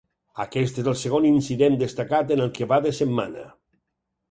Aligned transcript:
Aquest 0.43 0.79
és 0.83 0.89
el 0.91 0.95
segon 1.01 1.27
incident 1.33 1.77
destacat 1.83 2.35
en 2.39 2.43
el 2.47 2.51
que 2.57 2.71
va 2.75 2.83
de 2.89 2.97
setmana. 3.03 3.49